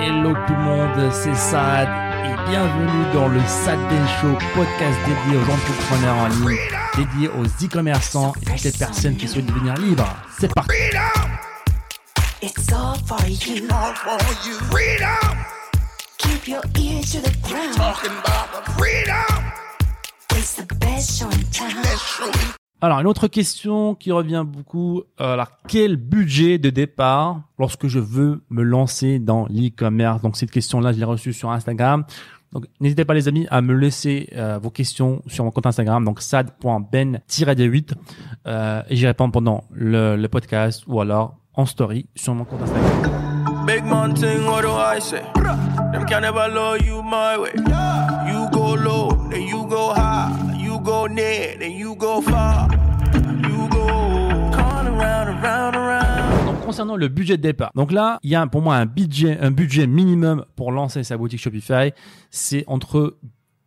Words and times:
Hello 0.00 0.32
tout 0.46 0.52
le 0.54 0.58
monde, 0.60 1.12
c'est 1.12 1.34
Sad 1.34 1.88
et 2.24 2.50
bienvenue 2.50 3.12
dans 3.12 3.28
le 3.28 3.40
Sad 3.40 3.78
Den 3.90 4.06
Show, 4.20 4.38
podcast 4.54 4.96
dédié 5.06 5.38
aux 5.38 5.50
entrepreneurs 5.52 6.16
en 6.16 6.28
ligne, 6.28 6.58
dédié 6.96 7.28
aux 7.28 7.44
e-commerçants 7.44 8.32
et 8.42 8.44
toutes 8.44 8.62
les 8.64 8.72
personnes 8.72 9.16
qui 9.16 9.26
souhaitent 9.26 9.46
devenir 9.46 9.74
libres. 9.74 10.06
C'est 10.38 10.52
parti. 10.54 10.70
It's 12.40 12.72
all 12.72 12.94
for 13.06 13.18
you. 13.26 13.66
all 13.70 13.94
for 13.94 14.18
you. 14.46 14.54
Freedom, 14.70 15.36
Keep 16.18 16.46
your 16.48 16.62
ears 16.78 17.12
to 17.12 17.20
the 17.20 17.32
ground. 17.48 17.74
talking 17.74 18.12
about 18.12 18.64
the 18.64 18.70
freedom. 18.72 19.52
It's 20.36 20.54
the 20.54 20.74
best 20.76 21.18
show 21.18 21.28
in 21.30 21.42
town. 21.50 21.74
Let's 21.82 22.00
show 22.00 22.26
you. 22.26 22.57
Alors 22.80 23.00
une 23.00 23.08
autre 23.08 23.26
question 23.26 23.96
qui 23.96 24.12
revient 24.12 24.44
beaucoup, 24.46 25.02
euh, 25.20 25.32
alors 25.32 25.48
quel 25.66 25.96
budget 25.96 26.58
de 26.58 26.70
départ 26.70 27.40
lorsque 27.58 27.88
je 27.88 27.98
veux 27.98 28.44
me 28.50 28.62
lancer 28.62 29.18
dans 29.18 29.46
l'e-commerce? 29.50 30.22
Donc 30.22 30.36
cette 30.36 30.52
question-là, 30.52 30.92
je 30.92 30.98
l'ai 30.98 31.04
reçue 31.04 31.32
sur 31.32 31.50
Instagram. 31.50 32.04
Donc 32.52 32.66
n'hésitez 32.80 33.04
pas 33.04 33.14
les 33.14 33.26
amis 33.26 33.48
à 33.50 33.62
me 33.62 33.74
laisser 33.74 34.28
euh, 34.36 34.60
vos 34.62 34.70
questions 34.70 35.22
sur 35.26 35.44
mon 35.44 35.50
compte 35.50 35.66
Instagram, 35.66 36.04
donc 36.04 36.22
sad.ben-d8 36.22 37.92
euh, 38.46 38.82
et 38.88 38.96
j'y 38.96 39.06
réponds 39.06 39.30
pendant 39.30 39.64
le, 39.72 40.26
podcast 40.28 40.84
ou 40.86 41.00
alors 41.00 41.36
en 41.54 41.66
story 41.66 42.06
sur 42.14 42.34
mon 42.34 42.44
compte 42.44 42.62
Instagram. 42.62 43.66
Big 43.66 43.84
man 43.84 44.14
thing, 44.14 44.46
what 44.46 44.62
do 44.62 44.70
I 44.70 45.00
say? 45.00 45.22
Go 50.88 51.06
near, 51.06 51.62
you 51.64 51.94
go 51.94 52.22
far. 52.22 52.66
Donc 56.46 56.60
concernant 56.64 56.96
le 56.96 57.08
budget 57.08 57.36
de 57.36 57.42
départ, 57.42 57.72
donc 57.74 57.92
là 57.92 58.18
il 58.22 58.30
y 58.30 58.34
a 58.34 58.46
pour 58.46 58.62
moi 58.62 58.76
un 58.76 58.86
budget, 58.86 59.36
un 59.38 59.50
budget 59.50 59.86
minimum 59.86 60.46
pour 60.56 60.72
lancer 60.72 61.04
sa 61.04 61.18
boutique 61.18 61.40
Shopify, 61.40 61.92
c'est 62.30 62.64
entre 62.68 63.18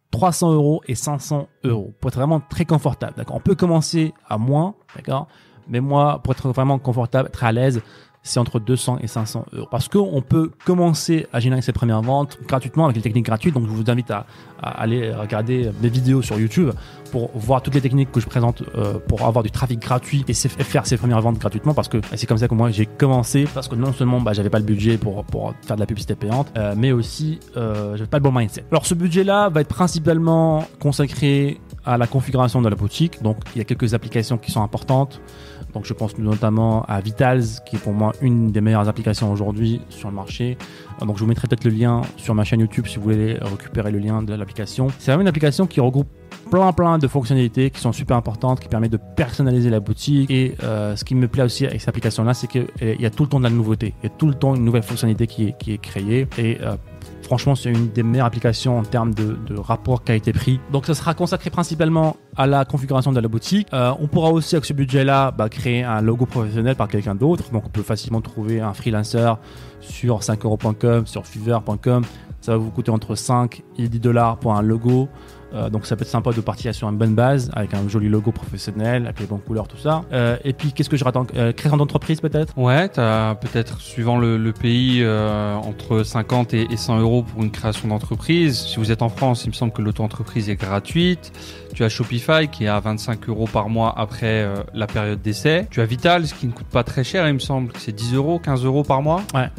300 0.09 0.53
euros 0.53 0.81
et 0.87 0.95
500 0.95 1.47
euros 1.63 1.93
pour 2.01 2.09
être 2.09 2.15
vraiment 2.15 2.39
très 2.39 2.65
confortable. 2.65 3.13
D'accord, 3.17 3.35
on 3.35 3.39
peut 3.39 3.53
commencer 3.53 4.15
à 4.27 4.39
moins, 4.39 4.73
d'accord, 4.95 5.27
mais 5.67 5.79
moi 5.79 6.19
pour 6.23 6.33
être 6.33 6.49
vraiment 6.49 6.79
confortable, 6.79 7.29
être 7.29 7.43
à 7.43 7.51
l'aise, 7.51 7.81
c'est 8.23 8.39
entre 8.39 8.59
200 8.59 8.99
et 9.01 9.07
500 9.07 9.45
euros. 9.53 9.67
Parce 9.71 9.87
qu'on 9.87 10.21
peut 10.21 10.51
commencer 10.65 11.27
à 11.33 11.39
générer 11.39 11.61
ses 11.61 11.71
premières 11.71 12.01
ventes 12.01 12.37
gratuitement 12.47 12.85
avec 12.85 12.95
les 12.95 13.01
techniques 13.01 13.25
gratuites. 13.25 13.53
Donc, 13.53 13.65
je 13.65 13.71
vous 13.71 13.89
invite 13.89 14.11
à, 14.11 14.25
aller 14.61 15.11
regarder 15.11 15.71
mes 15.81 15.89
vidéos 15.89 16.21
sur 16.21 16.39
YouTube 16.39 16.69
pour 17.11 17.31
voir 17.33 17.63
toutes 17.63 17.73
les 17.73 17.81
techniques 17.81 18.11
que 18.11 18.19
je 18.19 18.27
présente 18.27 18.61
euh, 18.75 18.99
pour 18.99 19.25
avoir 19.25 19.43
du 19.43 19.49
trafic 19.49 19.79
gratuit 19.79 20.23
et, 20.27 20.33
faire 20.33 20.85
ses 20.85 20.97
premières 20.97 21.21
ventes 21.21 21.39
gratuitement. 21.39 21.73
Parce 21.73 21.87
que 21.87 21.97
c'est 22.15 22.27
comme 22.27 22.37
ça 22.37 22.47
que 22.47 22.53
moi 22.53 22.69
j'ai 22.69 22.85
commencé. 22.85 23.47
Parce 23.53 23.67
que 23.67 23.75
non 23.75 23.91
seulement 23.91 24.21
bah, 24.21 24.33
j'avais 24.33 24.51
pas 24.51 24.59
le 24.59 24.65
budget 24.65 24.97
pour, 24.97 25.25
faire 25.63 25.75
de 25.75 25.81
la 25.81 25.87
publicité 25.87 26.13
payante, 26.13 26.51
euh, 26.57 26.75
mais 26.77 26.91
aussi 26.91 27.39
euh, 27.57 27.97
j'avais 27.97 28.09
pas 28.09 28.17
le 28.17 28.23
bon 28.23 28.31
mindset. 28.31 28.65
Alors, 28.71 28.85
ce 28.85 28.93
budget-là 28.93 29.49
va 29.49 29.61
être 29.61 29.67
principalement 29.67 30.65
consacré 30.79 31.59
à 31.85 31.97
la 31.97 32.07
configuration 32.07 32.61
de 32.61 32.69
la 32.69 32.75
boutique. 32.75 33.21
Donc, 33.21 33.37
il 33.55 33.59
y 33.59 33.61
a 33.61 33.65
quelques 33.65 33.93
applications 33.93 34.37
qui 34.37 34.51
sont 34.51 34.61
importantes. 34.61 35.21
Donc 35.73 35.85
je 35.85 35.93
pense 35.93 36.17
notamment 36.17 36.83
à 36.83 36.99
Vitals, 36.99 37.43
qui 37.65 37.77
est 37.77 37.79
pour 37.79 37.93
moi 37.93 38.13
une 38.21 38.51
des 38.51 38.61
meilleures 38.61 38.89
applications 38.89 39.31
aujourd'hui 39.31 39.81
sur 39.89 40.09
le 40.09 40.15
marché. 40.15 40.57
Donc 40.99 41.15
je 41.15 41.21
vous 41.21 41.27
mettrai 41.27 41.47
peut-être 41.47 41.63
le 41.63 41.71
lien 41.71 42.01
sur 42.17 42.35
ma 42.35 42.43
chaîne 42.43 42.59
YouTube 42.59 42.87
si 42.87 42.97
vous 42.97 43.03
voulez 43.03 43.37
récupérer 43.41 43.91
le 43.91 43.99
lien 43.99 44.21
de 44.21 44.33
l'application. 44.33 44.87
C'est 44.99 45.11
vraiment 45.11 45.21
une 45.21 45.27
application 45.27 45.67
qui 45.67 45.79
regroupe 45.79 46.09
plein 46.51 46.73
plein 46.73 46.97
de 46.97 47.07
fonctionnalités 47.07 47.69
qui 47.69 47.79
sont 47.79 47.93
super 47.93 48.17
importantes, 48.17 48.59
qui 48.59 48.67
permet 48.67 48.89
de 48.89 48.97
personnaliser 48.97 49.69
la 49.69 49.79
boutique. 49.79 50.29
Et 50.29 50.55
euh, 50.63 50.95
ce 50.95 51.05
qui 51.05 51.15
me 51.15 51.27
plaît 51.27 51.43
aussi 51.43 51.65
avec 51.65 51.79
cette 51.79 51.89
application-là, 51.89 52.33
c'est 52.33 52.47
qu'il 52.47 52.67
y 52.81 53.05
a 53.05 53.09
tout 53.09 53.23
le 53.23 53.29
temps 53.29 53.39
de 53.39 53.45
la 53.45 53.49
nouveauté. 53.49 53.93
Il 54.03 54.09
y 54.09 54.11
a 54.11 54.15
tout 54.15 54.27
le 54.27 54.33
temps 54.33 54.53
une 54.55 54.65
nouvelle 54.65 54.83
fonctionnalité 54.83 55.27
qui 55.27 55.47
est, 55.47 55.77
créée. 55.77 56.27
Et 56.37 56.59
euh, 56.61 56.75
franchement, 57.23 57.55
c'est 57.55 57.69
une 57.69 57.89
des 57.89 58.03
meilleures 58.03 58.27
applications 58.27 58.77
en 58.77 58.83
termes 58.83 59.13
de, 59.13 59.37
rapport 59.57 60.03
qualité-prix. 60.03 60.59
Donc, 60.71 60.85
ça 60.85 60.93
sera 60.93 61.13
consacré 61.13 61.49
principalement 61.49 62.17
à 62.35 62.47
la 62.47 62.65
configuration 62.65 63.11
de 63.11 63.19
la 63.19 63.27
boutique. 63.27 63.67
Euh, 63.73 63.93
on 63.99 64.07
pourra 64.07 64.31
aussi, 64.31 64.55
avec 64.55 64.65
ce 64.65 64.73
budget-là, 64.73 65.31
bah, 65.31 65.47
créer 65.47 65.83
un 65.83 66.01
logo 66.01 66.25
professionnel 66.25 66.75
par 66.75 66.89
quelqu'un 66.89 67.15
d'autre. 67.15 67.51
Donc, 67.51 67.65
on 67.65 67.69
peut 67.69 67.83
facilement 67.83 68.21
trouver 68.21 68.59
un 68.59 68.73
freelancer 68.73 69.35
sur 69.79 70.19
5euros.com, 70.19 71.07
sur 71.07 71.25
fiverr.com. 71.25 72.03
Ça 72.41 72.53
va 72.53 72.57
vous 72.57 72.71
coûter 72.71 72.91
entre 72.91 73.15
5 73.15 73.61
et 73.77 73.87
10 73.87 73.99
dollars 73.99 74.37
pour 74.37 74.55
un 74.55 74.63
logo. 74.63 75.07
Euh, 75.53 75.69
donc 75.69 75.85
ça 75.85 75.95
peut 75.95 76.03
être 76.03 76.09
sympa 76.09 76.31
de 76.31 76.41
partir 76.41 76.73
sur 76.73 76.87
une 76.89 76.97
bonne 76.97 77.15
base 77.15 77.49
avec 77.53 77.73
un 77.73 77.87
joli 77.87 78.09
logo 78.09 78.31
professionnel, 78.31 79.05
avec 79.05 79.19
les 79.19 79.25
bonnes 79.25 79.41
couleurs, 79.41 79.67
tout 79.67 79.77
ça. 79.77 80.03
Euh, 80.13 80.37
et 80.43 80.53
puis 80.53 80.71
qu'est-ce 80.73 80.89
que 80.89 80.97
je 80.97 81.03
rattends 81.03 81.25
euh, 81.35 81.51
Création 81.51 81.77
d'entreprise 81.77 82.21
peut-être? 82.21 82.57
Ouais, 82.57 82.87
t'as 82.89 83.35
peut-être 83.35 83.81
suivant 83.81 84.17
le, 84.17 84.37
le 84.37 84.51
pays 84.53 84.99
euh, 85.01 85.55
entre 85.55 86.03
50 86.03 86.53
et, 86.53 86.67
et 86.71 86.77
100 86.77 86.99
euros 86.99 87.23
pour 87.23 87.43
une 87.43 87.51
création 87.51 87.87
d'entreprise. 87.87 88.59
Si 88.59 88.77
vous 88.77 88.91
êtes 88.91 89.01
en 89.01 89.09
France, 89.09 89.45
il 89.45 89.49
me 89.49 89.53
semble 89.53 89.73
que 89.73 89.81
l'auto-entreprise 89.81 90.49
est 90.49 90.55
gratuite. 90.55 91.31
Tu 91.73 91.83
as 91.83 91.89
Shopify 91.89 92.47
qui 92.49 92.65
est 92.65 92.67
à 92.67 92.79
25 92.79 93.29
euros 93.29 93.47
par 93.51 93.69
mois 93.69 93.93
après 93.97 94.45
la 94.73 94.87
période 94.87 95.21
d'essai. 95.21 95.67
Tu 95.71 95.79
as 95.79 95.85
Vital, 95.85 96.27
ce 96.27 96.33
qui 96.33 96.45
ne 96.45 96.51
coûte 96.51 96.67
pas 96.67 96.83
très 96.83 97.03
cher, 97.05 97.27
il 97.29 97.33
me 97.33 97.39
semble 97.39 97.71
que 97.71 97.79
c'est 97.79 97.93
10 97.93 98.15
euros, 98.15 98.39
15 98.39 98.65
euros 98.65 98.83
par 98.83 99.01
mois. 99.01 99.23
Ouais. 99.33 99.49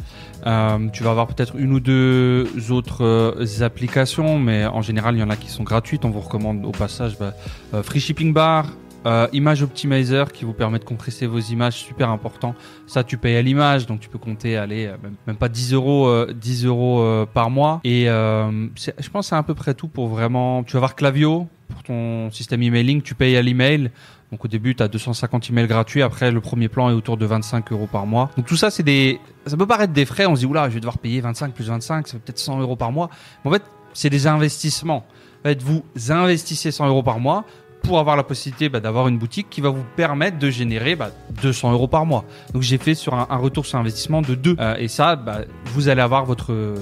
Tu 0.91 1.03
vas 1.03 1.09
avoir 1.09 1.27
peut-être 1.27 1.55
une 1.57 1.73
ou 1.73 1.79
deux 1.79 2.47
autres 2.69 3.33
applications, 3.61 4.37
mais 4.37 4.65
en 4.67 4.83
général, 4.83 5.15
il 5.15 5.21
y 5.21 5.23
en 5.23 5.29
a 5.31 5.35
qui 5.35 5.49
sont 5.49 5.63
gratuites. 5.63 5.82
On 6.03 6.09
vous 6.09 6.21
recommande 6.21 6.65
au 6.65 6.71
passage 6.71 7.17
bah, 7.19 7.33
euh, 7.73 7.83
Free 7.83 7.99
Shipping 7.99 8.33
Bar, 8.33 8.67
euh, 9.05 9.27
Image 9.33 9.61
Optimizer 9.61 10.31
qui 10.31 10.45
vous 10.45 10.53
permet 10.53 10.79
de 10.79 10.85
compresser 10.85 11.27
vos 11.27 11.39
images, 11.39 11.75
super 11.75 12.09
important. 12.09 12.55
Ça, 12.87 13.03
tu 13.03 13.17
payes 13.17 13.35
à 13.35 13.41
l'image, 13.41 13.85
donc 13.85 13.99
tu 13.99 14.09
peux 14.09 14.17
compter, 14.17 14.57
aller 14.57 14.87
même, 15.03 15.15
même 15.27 15.35
pas 15.35 15.49
10 15.49 15.73
euros, 15.73 16.07
euh, 16.07 16.33
10 16.33 16.65
euros 16.65 17.01
euh, 17.01 17.25
par 17.25 17.49
mois. 17.49 17.81
Et 17.83 18.09
euh, 18.09 18.67
je 18.75 19.09
pense 19.09 19.27
c'est 19.27 19.35
à 19.35 19.43
peu 19.43 19.53
près 19.53 19.73
tout 19.73 19.87
pour 19.87 20.07
vraiment. 20.07 20.63
Tu 20.63 20.73
vas 20.73 20.79
avoir 20.79 20.95
Clavio 20.95 21.47
pour 21.69 21.83
ton 21.83 22.31
système 22.31 22.63
emailing, 22.63 23.01
tu 23.01 23.15
payes 23.15 23.35
à 23.35 23.41
l'email. 23.41 23.91
Donc 24.31 24.45
au 24.45 24.47
début, 24.47 24.73
tu 24.73 24.81
as 24.81 24.87
250 24.87 25.49
emails 25.49 25.67
gratuits. 25.67 26.01
Après, 26.01 26.31
le 26.31 26.41
premier 26.41 26.67
plan 26.67 26.89
est 26.89 26.93
autour 26.93 27.17
de 27.17 27.25
25 27.25 27.71
euros 27.71 27.87
par 27.91 28.07
mois. 28.07 28.31
Donc 28.35 28.47
tout 28.47 28.55
ça, 28.55 28.71
c'est 28.71 28.83
des. 28.83 29.19
Ça 29.45 29.57
peut 29.57 29.67
paraître 29.67 29.93
des 29.93 30.05
frais. 30.05 30.25
On 30.25 30.35
se 30.35 30.39
dit, 30.39 30.45
oula, 30.45 30.69
je 30.69 30.73
vais 30.73 30.79
devoir 30.79 30.97
payer 30.97 31.21
25 31.21 31.53
plus 31.53 31.67
25, 31.67 32.07
ça 32.07 32.13
fait 32.13 32.19
peut-être 32.19 32.39
100 32.39 32.59
euros 32.61 32.75
par 32.75 32.91
mois. 32.91 33.09
Mais 33.43 33.51
en 33.51 33.53
fait, 33.53 33.63
c'est 33.93 34.09
des 34.09 34.27
investissements. 34.27 35.05
Fait, 35.43 35.61
vous 35.61 35.83
investissez 36.09 36.71
100 36.71 36.87
euros 36.87 37.03
par 37.03 37.19
mois 37.19 37.45
pour 37.81 37.99
avoir 37.99 38.15
la 38.15 38.23
possibilité 38.23 38.69
bah, 38.69 38.79
d'avoir 38.79 39.09
une 39.09 39.17
boutique 39.17 39.49
qui 39.49 39.59
va 39.59 39.67
vous 39.69 39.83
permettre 39.97 40.39
de 40.39 40.49
générer 40.49 40.95
bah, 40.95 41.11
200 41.41 41.73
euros 41.73 41.89
par 41.89 42.05
mois. 42.05 42.23
Donc 42.53 42.61
j'ai 42.61 42.77
fait 42.77 42.95
sur 42.95 43.13
un, 43.13 43.27
un 43.29 43.35
retour 43.35 43.65
sur 43.65 43.77
investissement 43.77 44.21
de 44.21 44.35
2. 44.35 44.55
et 44.79 44.87
ça, 44.87 45.17
bah, 45.17 45.39
vous 45.65 45.89
allez 45.89 45.99
avoir 46.01 46.23
votre, 46.23 46.53
euh, 46.53 46.75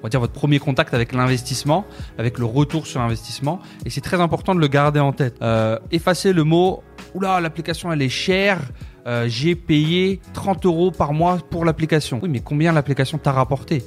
on 0.00 0.02
va 0.02 0.08
dire 0.08 0.18
votre 0.18 0.32
premier 0.32 0.58
contact 0.58 0.94
avec 0.94 1.12
l'investissement, 1.12 1.84
avec 2.18 2.38
le 2.40 2.44
retour 2.44 2.88
sur 2.88 3.00
investissement. 3.00 3.60
Et 3.86 3.90
c'est 3.90 4.00
très 4.00 4.20
important 4.20 4.52
de 4.52 4.60
le 4.60 4.66
garder 4.66 4.98
en 4.98 5.12
tête. 5.12 5.36
Euh, 5.42 5.78
effacez 5.92 6.32
le 6.32 6.42
mot, 6.42 6.82
oula, 7.14 7.40
l'application 7.40 7.92
elle 7.92 8.02
est 8.02 8.08
chère. 8.08 8.58
euh, 9.06 9.26
j'ai 9.28 9.54
payé 9.54 10.20
30 10.34 10.66
euros 10.66 10.90
par 10.90 11.12
mois 11.12 11.38
pour 11.50 11.64
l'application. 11.64 12.18
Oui, 12.20 12.28
mais 12.28 12.40
combien 12.40 12.72
l'application 12.72 13.16
t'a 13.16 13.30
rapporté? 13.30 13.84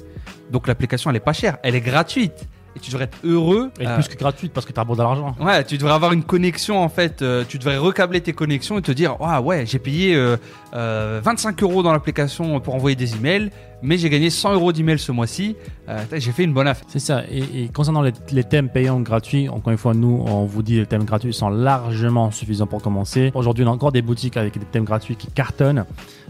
Donc 0.50 0.66
l'application 0.66 1.10
elle 1.10 1.16
est 1.16 1.20
pas 1.20 1.34
chère, 1.34 1.58
elle 1.62 1.74
est 1.74 1.80
gratuite. 1.82 2.48
Et 2.74 2.80
tu 2.80 2.90
devrais 2.90 3.04
être 3.04 3.18
heureux. 3.24 3.70
Et 3.78 3.86
euh, 3.86 3.94
plus 3.96 4.08
que 4.08 4.16
gratuite 4.16 4.52
parce 4.52 4.64
que 4.66 4.72
tu 4.72 4.80
as 4.80 4.84
beau 4.84 4.94
de 4.94 5.02
l'argent. 5.02 5.34
Ouais, 5.40 5.62
tu 5.64 5.76
devrais 5.76 5.92
avoir 5.92 6.12
une 6.12 6.22
connexion 6.24 6.78
en 6.82 6.88
fait. 6.88 7.20
euh, 7.22 7.44
tu 7.46 7.58
devrais 7.58 7.76
recabler 7.76 8.20
tes 8.20 8.32
connexions 8.32 8.78
et 8.78 8.82
te 8.82 8.92
dire, 8.92 9.16
ah 9.20 9.40
ouais, 9.42 9.66
j'ai 9.66 9.78
payé 9.78 10.14
euh, 10.14 10.36
euh, 10.74 11.20
25 11.22 11.62
euros 11.62 11.82
dans 11.82 11.92
l'application 11.92 12.60
pour 12.60 12.74
envoyer 12.74 12.96
des 12.96 13.14
emails, 13.14 13.50
mais 13.82 13.98
j'ai 13.98 14.08
gagné 14.10 14.30
100 14.30 14.54
euros 14.54 14.72
d'emails 14.72 14.98
ce 14.98 15.12
mois-ci. 15.12 15.56
Euh, 15.88 15.98
j'ai 16.12 16.32
fait 16.32 16.44
une 16.44 16.52
bonne 16.52 16.66
affaire. 16.68 16.86
C'est 16.88 16.98
ça. 16.98 17.22
Et, 17.30 17.64
et 17.64 17.68
concernant 17.68 18.02
les, 18.02 18.12
les 18.32 18.44
thèmes 18.44 18.68
payants 18.68 19.00
gratuits, 19.00 19.48
encore 19.48 19.70
une 19.72 19.78
fois, 19.78 19.94
nous, 19.94 20.22
on 20.26 20.44
vous 20.44 20.62
dit 20.62 20.76
les 20.76 20.86
thèmes 20.86 21.04
gratuits 21.04 21.32
sont 21.34 21.48
largement 21.48 22.30
suffisants 22.30 22.66
pour 22.66 22.80
commencer. 22.82 23.30
Aujourd'hui, 23.34 23.64
on 23.64 23.68
a 23.68 23.70
encore 23.72 23.92
des 23.92 24.02
boutiques 24.02 24.36
avec 24.36 24.58
des 24.58 24.64
thèmes 24.66 24.84
gratuits 24.84 25.16
qui 25.16 25.26
cartonnent. 25.28 25.84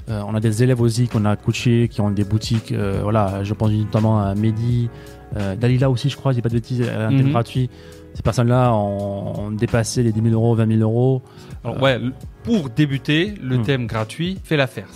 Euh, 0.09 0.23
on 0.27 0.35
a 0.35 0.41
des 0.41 0.63
élèves 0.63 0.81
aussi 0.81 1.07
qu'on 1.09 1.25
a 1.25 1.37
coachés 1.37 1.89
qui 1.91 2.01
ont 2.01 2.11
des 2.11 2.25
boutiques. 2.25 2.73
euh, 2.73 3.01
voilà, 3.03 3.45
je 3.45 3.55
pense 3.55 3.71
notamment 3.71 4.21
à 4.21 4.35
Mehdi, 4.35 4.89
Dalila 5.59 5.89
aussi, 5.89 6.11
je 6.11 6.17
crois, 6.17 6.33
j'ai 6.33 6.43
pas 6.43 6.51
de 6.51 6.55
bêtises, 6.55 6.83
un 6.83 7.09
thème 7.09 7.23
Mhm. 7.27 7.31
gratuit. 7.31 7.71
Ces 8.15 8.21
personnes-là 8.23 8.75
ont, 8.75 9.51
dépassé 9.53 10.03
les 10.03 10.13
10 10.13 10.21
000 10.21 10.35
euros, 10.35 10.55
20 10.55 10.67
000 10.67 10.81
euros. 10.83 11.23
Alors, 11.65 11.81
ouais, 11.81 11.99
pour 12.45 12.69
débuter, 12.69 13.33
le 13.41 13.57
Hmm. 13.57 13.63
thème 13.63 13.87
gratuit 13.87 14.39
fait 14.45 14.59
l'affaire. 14.59 14.89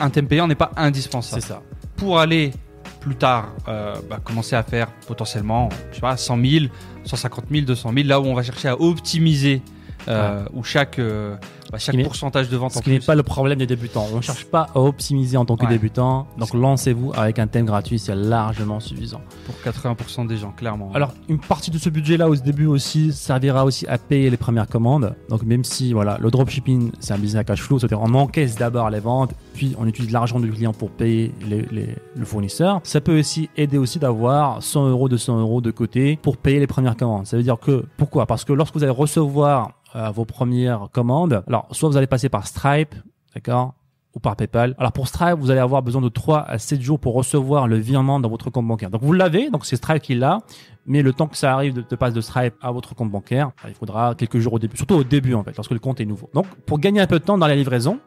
Un 0.00 0.08
thème 0.08 0.26
payant 0.26 0.46
n'est 0.46 0.54
pas 0.54 0.70
C'est 0.74 0.80
indispensable. 0.80 1.42
ça. 1.42 1.60
Pour 2.02 2.18
aller 2.18 2.50
plus 2.98 3.14
tard, 3.14 3.54
euh, 3.68 3.94
bah, 4.10 4.18
commencer 4.24 4.56
à 4.56 4.64
faire 4.64 4.90
potentiellement, 5.06 5.68
je 5.90 5.94
sais 5.94 6.00
pas, 6.00 6.16
100 6.16 6.44
000, 6.44 6.64
150 7.04 7.44
000, 7.48 7.64
200 7.64 7.92
000, 7.94 8.08
là 8.08 8.20
où 8.20 8.24
on 8.24 8.34
va 8.34 8.42
chercher 8.42 8.66
à 8.66 8.80
optimiser 8.80 9.62
euh, 10.08 10.44
où 10.52 10.62
chaque, 10.64 10.98
euh, 10.98 11.36
bah, 11.70 11.78
chaque 11.78 11.94
qui 11.96 12.02
pourcentage 12.02 12.48
de 12.48 12.56
vente 12.56 12.72
Ce 12.72 12.78
en 12.78 12.82
qui 12.82 12.90
n'est 12.90 13.00
pas 13.00 13.14
le 13.14 13.22
problème 13.22 13.58
des 13.58 13.66
débutants. 13.66 14.06
On 14.12 14.16
ne 14.16 14.20
cherche 14.22 14.44
pas 14.46 14.66
à 14.74 14.80
optimiser 14.80 15.36
en 15.36 15.44
tant 15.44 15.56
que 15.56 15.64
Ouais. 15.64 15.70
débutant. 15.70 16.26
Donc 16.38 16.52
lancez-vous 16.54 17.12
avec 17.16 17.38
un 17.38 17.46
thème 17.46 17.66
gratuit, 17.66 17.98
c'est 17.98 18.14
largement 18.14 18.80
suffisant. 18.80 19.20
pour 19.46 19.54
80% 19.64 20.24
des 20.26 20.36
gens, 20.36 20.50
clairement. 20.52 20.90
Alors 20.94 21.12
une 21.28 21.38
partie 21.40 21.70
de 21.70 21.78
ce 21.78 21.88
budget-là 21.90 22.28
au 22.28 22.36
début 22.36 22.66
aussi 22.66 23.12
servira 23.12 23.64
aussi 23.64 23.86
à 23.86 23.98
payer 23.98 24.30
les 24.30 24.36
premières 24.36 24.66
commandes. 24.68 25.14
Donc 25.28 25.42
même 25.42 25.64
si 25.64 25.92
voilà 25.92 26.18
le 26.20 26.30
dropshipping 26.30 26.92
c'est 27.00 27.12
un 27.14 27.18
business 27.18 27.40
à 27.40 27.44
cash 27.44 27.60
flow, 27.62 27.78
c'est-à-dire 27.78 28.00
on 28.00 28.14
encaisse 28.14 28.56
d'abord 28.56 28.90
les 28.90 29.00
ventes, 29.00 29.34
puis 29.54 29.74
on 29.78 29.86
utilise 29.86 30.12
l'argent 30.12 30.38
du 30.40 30.50
client 30.50 30.72
pour 30.72 30.90
payer 30.90 31.32
les- 31.46 31.66
les- 31.72 31.96
le 32.14 32.24
fournisseur. 32.24 32.80
Ça 32.84 33.00
peut 33.00 33.18
aussi 33.18 33.48
aider 33.56 33.78
aussi 33.78 33.98
d'avoir 33.98 34.62
100 34.62 34.88
euros, 34.88 35.08
200 35.08 35.38
euros 35.40 35.60
de 35.60 35.70
côté 35.70 36.18
pour 36.22 36.36
payer 36.36 36.58
les 36.60 36.66
premières 36.66 36.96
commandes. 36.96 37.26
Ça 37.26 37.36
veut 37.36 37.42
dire 37.42 37.58
que 37.58 37.84
pourquoi? 37.96 38.26
Parce 38.26 38.44
que 38.44 38.52
lorsque 38.52 38.74
vous 38.74 38.82
allez 38.82 38.92
recevoir 38.92 39.70
euh, 39.94 40.10
vos 40.10 40.24
premières 40.24 40.88
commandes, 40.92 41.42
alors 41.46 41.66
soit 41.70 41.88
vous 41.88 41.96
allez 41.96 42.06
passer 42.06 42.28
par 42.28 42.46
Stripe, 42.46 42.94
d'accord 43.34 43.74
ou 44.14 44.20
par 44.20 44.36
PayPal. 44.36 44.74
Alors 44.78 44.92
pour 44.92 45.08
Stripe, 45.08 45.38
vous 45.38 45.50
allez 45.50 45.60
avoir 45.60 45.82
besoin 45.82 46.02
de 46.02 46.08
3 46.08 46.40
à 46.40 46.58
7 46.58 46.82
jours 46.82 46.98
pour 46.98 47.14
recevoir 47.14 47.66
le 47.66 47.76
virement 47.76 48.20
dans 48.20 48.28
votre 48.28 48.50
compte 48.50 48.66
bancaire. 48.66 48.90
Donc 48.90 49.02
vous 49.02 49.12
l'avez, 49.12 49.50
donc 49.50 49.64
c'est 49.64 49.76
Stripe 49.76 50.02
qui 50.02 50.14
l'a, 50.14 50.40
mais 50.86 51.02
le 51.02 51.12
temps 51.12 51.26
que 51.26 51.36
ça 51.36 51.54
arrive 51.54 51.74
de, 51.74 51.84
de 51.88 51.96
passer 51.96 52.14
de 52.14 52.20
Stripe 52.20 52.54
à 52.60 52.70
votre 52.72 52.94
compte 52.94 53.10
bancaire, 53.10 53.52
bah, 53.62 53.68
il 53.68 53.74
faudra 53.74 54.14
quelques 54.14 54.38
jours 54.38 54.54
au 54.54 54.58
début, 54.58 54.76
surtout 54.76 54.96
au 54.96 55.04
début 55.04 55.34
en 55.34 55.42
fait, 55.42 55.56
lorsque 55.56 55.70
le 55.70 55.78
compte 55.78 56.00
est 56.00 56.04
nouveau. 56.04 56.28
Donc 56.34 56.46
pour 56.66 56.78
gagner 56.78 57.00
un 57.00 57.06
peu 57.06 57.18
de 57.18 57.24
temps 57.24 57.38
dans 57.38 57.46
la 57.46 57.56
livraison, 57.56 58.00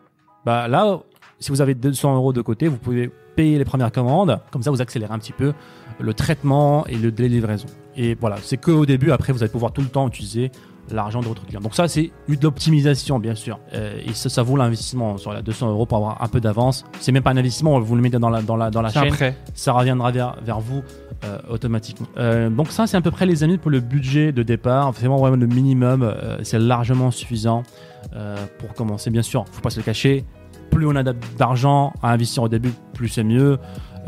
bah 0.45 0.67
là, 0.67 0.99
si 1.39 1.51
vous 1.51 1.61
avez 1.61 1.73
200 1.73 2.15
euros 2.15 2.33
de 2.33 2.41
côté, 2.41 2.67
vous 2.67 2.77
pouvez 2.77 3.11
payer 3.35 3.57
les 3.57 3.65
premières 3.65 3.91
commandes, 3.91 4.39
comme 4.51 4.61
ça 4.61 4.71
vous 4.71 4.81
accélérez 4.81 5.13
un 5.13 5.19
petit 5.19 5.33
peu 5.33 5.53
le 5.99 6.13
traitement 6.13 6.85
et 6.87 6.95
le 6.95 7.11
délai 7.11 7.29
livraison. 7.29 7.67
Et 7.95 8.15
voilà, 8.15 8.37
c'est 8.41 8.57
que 8.57 8.71
au 8.71 8.85
début, 8.85 9.11
après 9.11 9.33
vous 9.33 9.43
allez 9.43 9.51
pouvoir 9.51 9.71
tout 9.71 9.81
le 9.81 9.87
temps 9.87 10.07
utiliser 10.07 10.51
l'argent 10.91 11.19
de 11.21 11.25
votre 11.25 11.45
client. 11.45 11.61
Donc 11.61 11.73
ça, 11.75 11.87
c'est 11.87 12.11
une 12.27 12.35
de 12.35 12.43
l'optimisation, 12.43 13.19
bien 13.19 13.35
sûr. 13.35 13.59
Euh, 13.73 13.97
et 14.05 14.13
ça, 14.13 14.29
ça 14.29 14.43
vaut 14.43 14.55
l'investissement 14.57 15.17
sur 15.17 15.33
la 15.33 15.41
200 15.41 15.69
euros 15.71 15.85
pour 15.85 15.97
avoir 15.97 16.21
un 16.21 16.27
peu 16.27 16.39
d'avance. 16.39 16.85
C'est 16.99 17.11
même 17.11 17.23
pas 17.23 17.31
un 17.31 17.37
investissement, 17.37 17.79
vous 17.79 17.95
le 17.95 18.01
mettez 18.01 18.19
dans 18.19 18.29
la, 18.29 18.41
dans 18.41 18.55
la, 18.55 18.69
dans 18.69 18.81
la 18.81 18.89
chaîne 18.89 19.03
prêt. 19.13 19.37
ça 19.53 19.73
reviendra 19.73 20.11
vers, 20.11 20.35
vers 20.43 20.59
vous 20.59 20.83
euh, 21.23 21.37
automatiquement. 21.49 22.07
Euh, 22.17 22.49
donc 22.49 22.71
ça, 22.71 22.87
c'est 22.87 22.97
à 22.97 23.01
peu 23.01 23.11
près 23.11 23.25
les 23.25 23.43
amis 23.43 23.57
pour 23.57 23.71
le 23.71 23.79
budget 23.79 24.31
de 24.31 24.43
départ. 24.43 24.91
C'est 24.93 25.01
vraiment, 25.01 25.17
vraiment 25.17 25.37
le 25.37 25.47
minimum. 25.47 26.13
c'est 26.43 26.59
largement 26.59 27.11
suffisant 27.11 27.63
pour 28.59 28.73
commencer. 28.73 29.09
Bien 29.09 29.21
sûr, 29.23 29.45
faut 29.51 29.61
pas 29.61 29.69
se 29.69 29.79
le 29.79 29.83
cacher. 29.83 30.23
Plus 30.71 30.87
on 30.87 30.95
a 30.95 31.03
d'a- 31.03 31.13
d'argent 31.37 31.93
à 32.03 32.11
investir 32.11 32.43
au 32.43 32.49
début, 32.49 32.71
plus 32.93 33.07
c'est 33.07 33.23
mieux. 33.23 33.57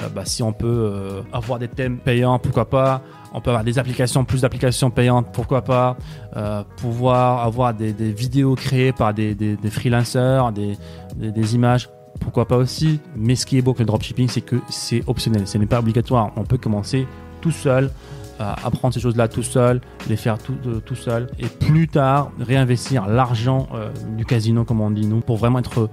Euh, 0.01 0.09
bah, 0.09 0.25
si 0.25 0.43
on 0.43 0.53
peut 0.53 0.67
euh, 0.67 1.21
avoir 1.33 1.59
des 1.59 1.67
thèmes 1.67 1.97
payants, 1.97 2.39
pourquoi 2.39 2.69
pas. 2.69 3.01
On 3.33 3.41
peut 3.41 3.49
avoir 3.49 3.63
des 3.63 3.79
applications, 3.79 4.25
plus 4.25 4.41
d'applications 4.41 4.89
payantes, 4.89 5.27
pourquoi 5.33 5.61
pas. 5.61 5.97
Euh, 6.35 6.63
pouvoir 6.77 7.43
avoir 7.43 7.73
des, 7.73 7.93
des 7.93 8.11
vidéos 8.11 8.55
créées 8.55 8.93
par 8.93 9.13
des, 9.13 9.35
des, 9.35 9.55
des 9.55 9.69
freelancers, 9.69 10.51
des, 10.51 10.77
des, 11.15 11.55
images, 11.55 11.89
pourquoi 12.19 12.47
pas 12.47 12.57
aussi. 12.57 12.99
Mais 13.15 13.35
ce 13.35 13.45
qui 13.45 13.57
est 13.57 13.61
beau 13.61 13.71
avec 13.71 13.79
le 13.79 13.85
dropshipping, 13.85 14.27
c'est 14.27 14.41
que 14.41 14.57
c'est 14.69 15.03
optionnel, 15.07 15.47
ce 15.47 15.57
n'est 15.57 15.65
pas 15.65 15.79
obligatoire. 15.79 16.31
On 16.35 16.43
peut 16.43 16.57
commencer 16.57 17.07
tout 17.41 17.51
seul, 17.51 17.91
apprendre 18.39 18.93
ces 18.93 18.99
choses-là 18.99 19.27
tout 19.27 19.43
seul, 19.43 19.81
les 20.09 20.15
faire 20.15 20.37
tout, 20.37 20.55
tout 20.85 20.95
seul, 20.95 21.27
et 21.39 21.47
plus 21.47 21.87
tard 21.87 22.31
réinvestir 22.39 23.07
l'argent 23.07 23.67
du 24.15 24.25
casino, 24.25 24.63
comme 24.63 24.81
on 24.81 24.91
dit 24.91 25.05
nous, 25.05 25.21
pour 25.21 25.37
vraiment 25.37 25.59
être, 25.59 25.89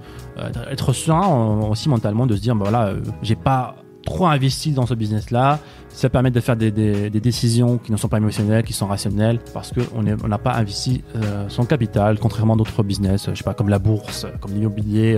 être 0.69 0.93
serein 0.93 1.67
aussi 1.69 1.89
mentalement, 1.89 2.27
de 2.27 2.35
se 2.35 2.41
dire, 2.41 2.55
bah 2.55 2.65
voilà, 2.69 2.93
j'ai 3.21 3.35
pas 3.35 3.75
trop 4.05 4.27
investi 4.27 4.71
dans 4.71 4.85
ce 4.85 4.93
business-là. 4.93 5.59
Ça 5.89 6.09
permet 6.09 6.31
de 6.31 6.39
faire 6.39 6.55
des, 6.57 6.71
des- 6.71 7.09
décisions 7.09 7.77
qui 7.77 7.91
ne 7.91 7.97
sont 7.97 8.07
pas 8.09 8.17
émotionnelles, 8.17 8.63
qui 8.63 8.73
sont 8.73 8.87
rationnelles, 8.87 9.39
parce 9.53 9.71
qu'on 9.73 10.01
n'a 10.03 10.37
pas 10.37 10.53
investi 10.53 11.03
euh, 11.15 11.45
son 11.49 11.65
capital, 11.65 12.19
contrairement 12.19 12.53
à 12.53 12.57
d'autres 12.57 12.83
business, 12.83 13.29
je 13.29 13.35
sais 13.35 13.43
pas, 13.43 13.53
comme 13.53 13.69
la 13.69 13.79
bourse, 13.79 14.25
comme 14.41 14.53
l'immobilier. 14.53 15.17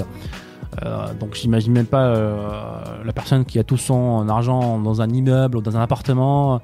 Euh, 0.86 1.08
donc 1.20 1.34
j'imagine 1.34 1.74
même 1.74 1.86
pas 1.88 2.06
euh, 2.06 2.34
la 3.06 3.14
personne 3.14 3.46
qui 3.46 3.58
a 3.58 3.64
tout 3.64 3.78
son 3.78 4.28
argent 4.30 4.78
dans 4.80 5.02
un 5.02 5.10
immeuble 5.10 5.58
ou 5.58 5.62
dans 5.62 5.76
un 5.78 5.82
appartement. 5.82 6.62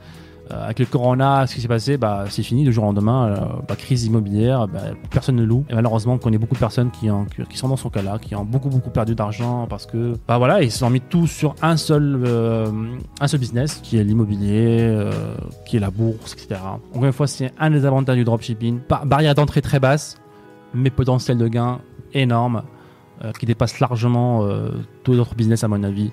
Euh, 0.51 0.65
avec 0.65 0.79
le 0.79 0.85
corona, 0.85 1.47
ce 1.47 1.55
qui 1.55 1.61
s'est 1.61 1.69
passé, 1.69 1.95
bah, 1.97 2.25
c'est 2.29 2.43
fini 2.43 2.65
du 2.65 2.73
jour 2.73 2.83
au 2.83 2.87
lendemain. 2.87 3.27
euh, 3.27 3.35
bah, 3.65 3.75
crise 3.77 4.03
immobilière, 4.05 4.67
bah, 4.67 4.79
personne 5.09 5.37
ne 5.37 5.43
loue. 5.45 5.63
Et 5.69 5.73
malheureusement, 5.73 6.13
on 6.13 6.17
connaît 6.17 6.37
beaucoup 6.37 6.55
de 6.55 6.59
personnes 6.59 6.91
qui, 6.91 7.09
ont- 7.09 7.25
qui 7.49 7.57
sont 7.57 7.69
dans 7.69 7.77
ce 7.77 7.87
cas-là, 7.87 8.19
qui 8.19 8.35
ont 8.35 8.43
beaucoup 8.43 8.67
beaucoup 8.69 8.89
perdu 8.89 9.15
d'argent 9.15 9.67
parce 9.69 9.85
que, 9.85 10.15
bah 10.27 10.37
voilà, 10.37 10.61
ils 10.61 10.69
se 10.71 10.79
sont 10.79 10.89
mis 10.89 10.99
tout 10.99 11.27
sur 11.27 11.55
un 11.61 11.77
seul, 11.77 12.21
euh, 12.27 12.67
un 13.21 13.27
seul 13.29 13.39
business, 13.39 13.79
qui 13.81 13.97
est 13.97 14.03
l'immobilier, 14.03 15.09
qui 15.65 15.77
est 15.77 15.79
la 15.79 15.91
bourse, 15.91 16.33
etc. 16.33 16.59
Encore 16.91 17.05
une 17.05 17.13
fois, 17.13 17.27
c'est 17.27 17.53
un 17.57 17.69
des 17.71 17.85
avantages 17.85 18.17
du 18.17 18.25
dropshipping. 18.25 18.79
Barrière 19.05 19.35
d'entrée 19.35 19.61
très 19.61 19.79
basse, 19.79 20.17
mais 20.73 20.89
potentiel 20.89 21.37
de 21.37 21.47
gain 21.47 21.79
énorme, 22.13 22.63
qui 23.39 23.45
dépasse 23.45 23.79
largement 23.79 24.45
tous 25.03 25.13
les 25.13 25.19
autres 25.19 25.35
business 25.35 25.63
à 25.63 25.69
mon 25.69 25.81
avis. 25.83 26.11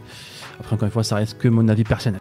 Après, 0.60 0.74
encore 0.76 0.86
une 0.86 0.92
fois, 0.92 1.02
ça 1.02 1.16
reste 1.16 1.36
que 1.38 1.48
mon 1.48 1.66
avis 1.68 1.82
personnel. 1.82 2.20